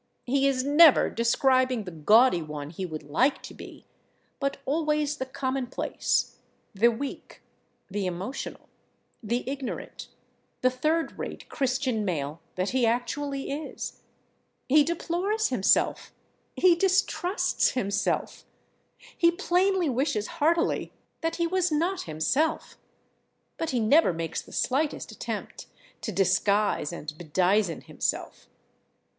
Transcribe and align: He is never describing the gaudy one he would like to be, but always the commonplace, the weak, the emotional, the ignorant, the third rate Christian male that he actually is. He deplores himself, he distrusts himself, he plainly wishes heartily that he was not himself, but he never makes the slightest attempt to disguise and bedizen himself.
He 0.25 0.47
is 0.47 0.63
never 0.63 1.11
describing 1.11 1.83
the 1.83 1.91
gaudy 1.91 2.41
one 2.41 2.71
he 2.71 2.87
would 2.87 3.03
like 3.03 3.39
to 3.43 3.53
be, 3.53 3.85
but 4.39 4.57
always 4.65 5.17
the 5.17 5.27
commonplace, 5.27 6.37
the 6.73 6.87
weak, 6.89 7.43
the 7.87 8.07
emotional, 8.07 8.67
the 9.21 9.43
ignorant, 9.47 10.07
the 10.61 10.71
third 10.71 11.19
rate 11.19 11.47
Christian 11.49 12.03
male 12.03 12.41
that 12.55 12.69
he 12.71 12.83
actually 12.83 13.51
is. 13.51 14.01
He 14.67 14.83
deplores 14.83 15.49
himself, 15.49 16.11
he 16.55 16.75
distrusts 16.75 17.73
himself, 17.73 18.43
he 19.15 19.29
plainly 19.29 19.87
wishes 19.87 20.25
heartily 20.41 20.91
that 21.21 21.35
he 21.35 21.45
was 21.45 21.71
not 21.71 22.01
himself, 22.09 22.75
but 23.59 23.69
he 23.69 23.79
never 23.79 24.13
makes 24.13 24.41
the 24.41 24.51
slightest 24.51 25.11
attempt 25.11 25.67
to 26.01 26.11
disguise 26.11 26.91
and 26.91 27.15
bedizen 27.19 27.81
himself. 27.83 28.47